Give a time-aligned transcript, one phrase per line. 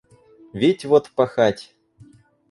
[0.51, 1.75] Ведь вот пахать.